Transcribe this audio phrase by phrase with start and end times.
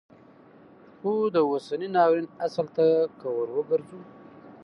[0.97, 2.85] خو د اوسني ناورین اصل ته
[3.19, 3.99] که وروګرځو